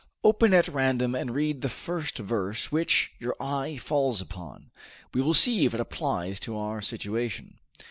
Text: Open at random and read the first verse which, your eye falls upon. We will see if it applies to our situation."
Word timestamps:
Open 0.23 0.51
at 0.51 0.67
random 0.67 1.13
and 1.13 1.29
read 1.35 1.61
the 1.61 1.69
first 1.69 2.17
verse 2.17 2.71
which, 2.71 3.11
your 3.19 3.35
eye 3.39 3.77
falls 3.77 4.19
upon. 4.19 4.71
We 5.13 5.21
will 5.21 5.35
see 5.35 5.63
if 5.67 5.75
it 5.75 5.79
applies 5.79 6.39
to 6.39 6.57
our 6.57 6.81
situation." 6.81 7.59